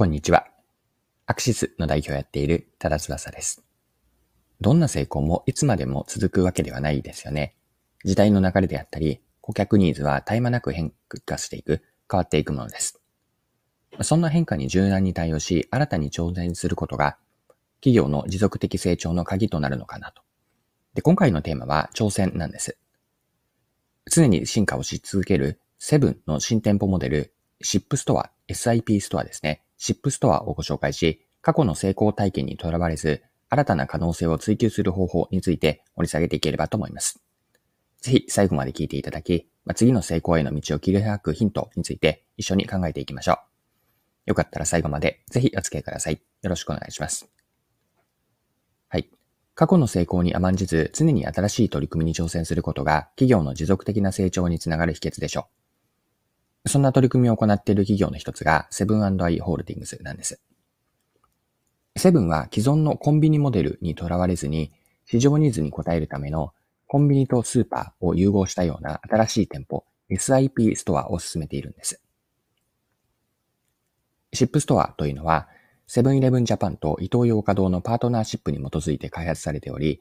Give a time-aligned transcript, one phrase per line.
[0.00, 0.46] こんにちは。
[1.26, 3.62] アクシスの代表をやっている多田翼です。
[4.58, 7.54] どんな成功もいつまでも続くわけではないですよね。
[8.02, 10.94] 時代の流れであったり、顧客ニーズは絶え間なく変
[11.26, 12.98] 化していく、変わっていくものです。
[14.00, 17.18] そんな変化に柔軟に対応し、新たに挑戦することが、
[17.82, 20.22] 企業の持続的成長の鍵となるのかなと。
[20.94, 22.78] で、今回のテーマは挑戦なんです。
[24.10, 29.62] 常に進化をし続けるセブンの新店舗モデル、シップストア、SIP ストアですね。
[29.82, 37.24] シップストアをご紹介し、過去の成功体験にとらわれず、新たな可能性を追求する方法について掘り下げていければと思います。
[38.02, 43.36] ぜひ最後まで聞いていただき、ま、次の成功への道を切り開くヒントについて一緒に考えていきましょう。
[44.26, 46.20] よかったら最後までぜひお付き合いください。
[46.42, 47.30] よろしくお願いします。
[48.88, 49.10] はい。
[49.54, 55.59] 過去の成功に甘んじず常に新しい取り組みに挑戦することが企業の持続的な成長につながる秘訣でしょう。
[56.66, 60.40] そんな取り組みを行っている企業の一つがセブンアイ・ホールディングスなんです。
[61.96, 64.72] セブンは既存のコンビニモデルにとらわれずに
[65.06, 66.52] 市場ニーズに応えるための
[66.86, 72.02] コンビニとスーパーを融合したような新しい店舗 SIP ストアを進めているんです。
[74.32, 75.48] シップストアというのは
[75.86, 80.00] セブンイレブンジャパンとイトーヨーカドーのパートナーシップに基づいて開発されており、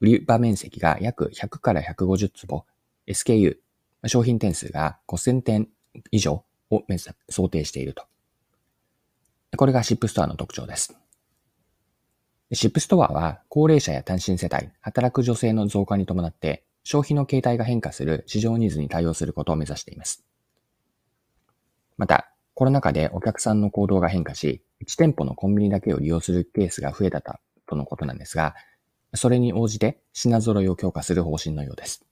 [0.00, 2.64] 売り場面積が約100から150坪、
[3.08, 3.56] SKU、
[4.06, 5.68] 商品点数が5000点
[6.10, 6.84] 以上を
[7.28, 8.04] 想定していると。
[9.56, 10.96] これがシップストアの特徴です。
[12.52, 20.24] シップストアは高齢者や単身世帯、働く女性の増加に伴って消費の形態が変化する市場ニーズに対応することを目指しています。
[21.96, 27.22] また、コロナ禍でお客さんの行動が変化し、1店舗のコンビニだけを利用するケースが増えた
[27.66, 28.54] とのことなんですが、
[29.14, 32.04] それに応じて品揃えを強化する方針のようです。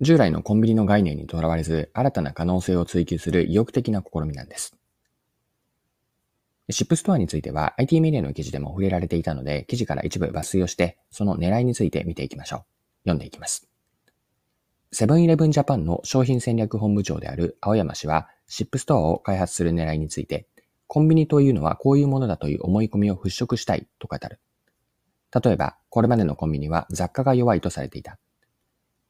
[0.00, 4.76] 従来のコンビニの概念にとらわれず、新たな可能性を追求する意欲的な試みなんです。
[6.68, 12.60] シップストアについては IT メディアの記事でも触れられていたので、記事から一部抜粋をして、その狙いについて見ていきましょう。
[13.04, 13.68] 読んでいきます。
[14.92, 20.46] セブンイレブンジャパンの商品戦略本部長である青山氏は、シップストアを開発する狙いについて、
[20.88, 24.40] コンビニというのはこういうものだという思い込みを払拭したいと語る。
[25.44, 28.18] 例えば、これまでのコンビニは雑貨が弱いとされていた。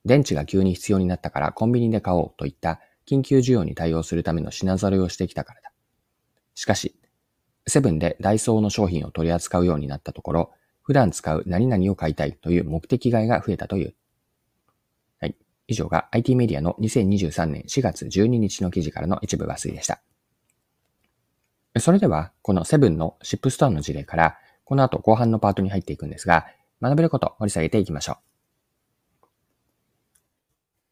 [0.07, 5.73] 電池が急に必要になったからコンビニで買おうといった緊急需要に対応するための品揃えをしてきたからだ。
[6.55, 6.95] しかし、
[7.67, 10.53] セブンでダイソーの商品を取り扱うようになったところ、
[10.83, 13.95] 普段使う何々を買いたいという目的外が増えたという。
[15.21, 15.37] はい。
[15.67, 20.01] 以上が IT メディアの2023年4月12日の記事からの一部抜粋でした。
[21.79, 26.47] それでは、このセブンの SIPストアの事例から、この後後半のパートに入っていくんですが、
[26.81, 28.36] 学べることを掘り下げていきましょう。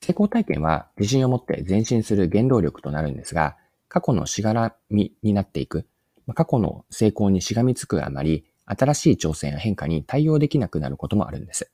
[0.05, 3.57] 成功体験は自信を持って前進する原動力となるんですが、
[3.89, 5.87] 過去のしがらみになっていく、
[6.35, 11.71] 過去の成功にしがみつくあまり、新しい挑戦や変化に対応できなくなることもあるんです。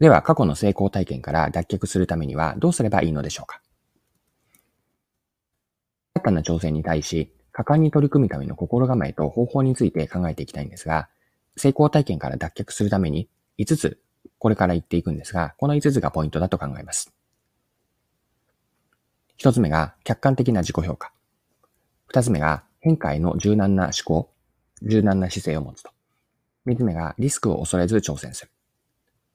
[0.00, 3.62] では、過去の成功体験から脱却するためにはどうすればいいのでしょうか？
[6.14, 11.08] 新たな挑戦に対し、果敢に取り組むための心構えと方法について考えていきたいんですが、
[11.56, 13.28] 成功体験から脱却するために
[13.58, 14.00] 5つ
[14.38, 17.12] これから言っていくんですが、この5つがポイントだと考えます。
[19.38, 21.12] 1つ目が客観的な自己評価。
[22.12, 24.30] 2つ目が変化への柔軟な思考、
[24.82, 25.90] 柔軟な姿勢を持つと。
[26.66, 28.50] 3つ目がリスクを恐れず挑戦する。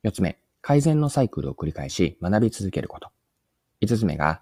[0.04, 3.10] 4つ目、改善のサイクルを繰り返し学び続けること。
[3.82, 4.42] 5つ目が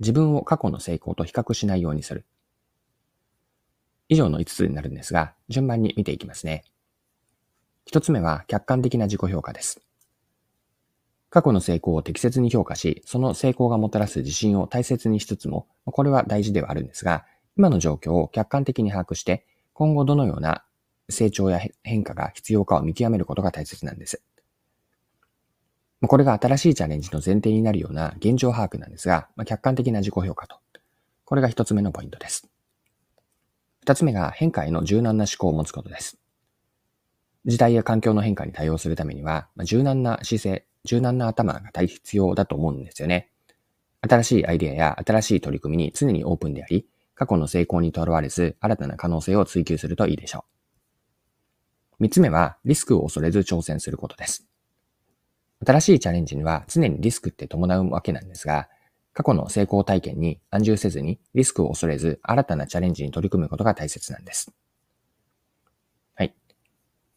[0.00, 2.24] 自分を過去の成功と比較しないようにする。
[4.08, 6.64] 以上の5つになるんですが、順番に見ていきますね。
[7.90, 9.80] 1つ目は客観的な自己評価です。
[11.30, 17.24] 過去の成功を適切に評価し、その成功がもたらす自信を大切にしつつも、これは大事ではあるんですが、
[17.56, 20.64] 今の状況を客観的に把握して、今後どのような
[21.08, 24.22] 成長や変化が必要かを見極めることが大切なんです。
[26.02, 30.58] これが新しいチャレンジの前提になるような現状把握なんですが、客観的な自己評価と。
[31.24, 32.48] これが一つ目のポイントです。
[33.80, 36.16] 二つ目が変化への柔軟な思考を持つことです。
[37.46, 43.30] 時代や環境の変化に対応するためには、柔軟な姿勢、柔軟な頭が大必要だと思うんですよね。
[44.00, 50.44] 新しいアイデアや新しい取り組みに常にオープンであり、過去の成功にとらわれず、新たな可能性を追求するといいでしょ
[52.00, 52.02] う。
[52.04, 54.46] 三つ目は、リスクを恐れず挑戦することです。
[55.64, 58.68] 新しいチャレンジには常にリスクって伴うわけなんですが、
[59.12, 64.52] 過去の成功体験に安住せずにリスクを恐れず新たなチャレンジに取り組むことが大切なんです。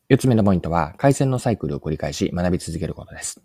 [0.10, 3.42] 四つ目のポイントは、改善のサイクルを繰り返し学び続けることです。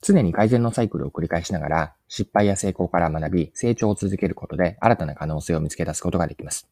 [0.00, 6.68] 常に改善のサイクルを繰り返しながら、失敗や成功から学び、成長を続けることで新たな可能性を見つけ出すことができます。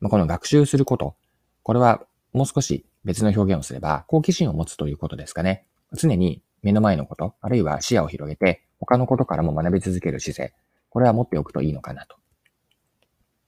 [0.00, 1.16] まあ、この学習すること、
[1.62, 2.04] これは
[2.34, 5.64] もう少し別の表現をすれば、好奇心を持つということですかね。
[5.94, 10.54] 常に目の前のこと、あるいは視野を広げて、他のことからも学び続ける姿勢、
[10.90, 12.16] これは持っておくといいのかなと。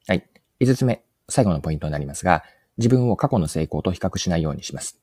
[0.09, 0.27] はい。
[0.61, 2.43] 5つ目、最後のポイントになりますが、
[2.79, 5.01] 自分を過去の成功と比較しないようにします。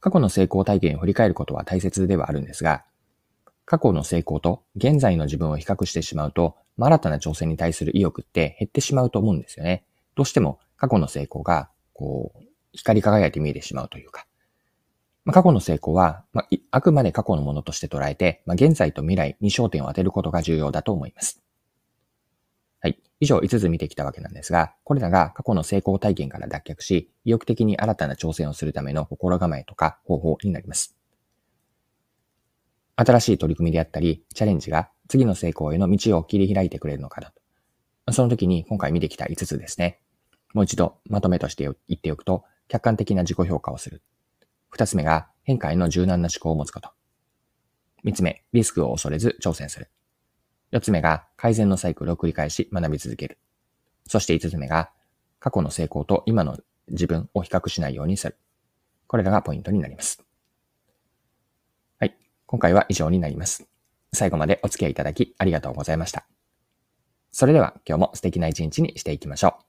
[0.00, 2.84] 過去の成功体験を振り返ることは大切ではあるんですが、
[3.64, 9.84] 過去の成功と現在の自分を比較してしまうと、新たな挑戦に対する意欲って減ってしまうと思うんですよね。
[10.14, 14.26] どうしても過去の成功が、こう、光り輝いて見えてしまうというか。
[15.24, 21.43] まあ、過去の成功は、まあ、あくまで過去のものとして捉えて、まあ、現在と未来に焦点を当てることが重要だと思います。
[23.24, 30.94] 以上5つ見てきたわけなんですが、これらが過去の成功体験から脱却し、意欲的に新たな挑戦をするための心構えとか方法になります。
[32.96, 37.32] 新しい取り組みであったり、チャレンジが次の成功への道を切り開いてくれるのかな
[38.06, 38.12] と。
[38.12, 40.00] その時に今回見てきた5つですね。
[40.52, 44.02] もう一度まとめとして言っておくと、客観的な自己評価をする。
[44.68, 46.90] 二つ目が変化への柔軟な思考を持つこと。
[48.02, 49.88] 三つ目、リスクを恐れず挑戦する。
[50.74, 53.38] 四つ目が改善のサイクルを繰り返し学び続ける。
[54.08, 54.90] そして五つ目が
[55.38, 58.36] 過去の成功と今の自分を比較しないようにする。
[59.06, 60.24] これらがポイントになります。
[62.00, 62.16] はい。
[62.46, 63.68] 今回は以上になります。
[64.12, 66.26] 最後までお付き合いいただきありがとうございました。
[67.30, 69.63] それでは今日も素敵な一日にしていきましょう。